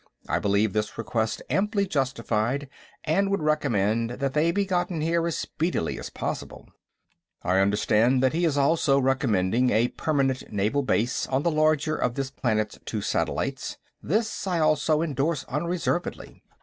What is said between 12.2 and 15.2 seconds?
planet's two satellites. This I also